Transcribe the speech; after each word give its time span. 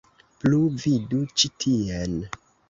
Plu 0.43 0.61
vidu 0.85 1.19
ĉi 1.43 1.53
tien. 1.65 2.17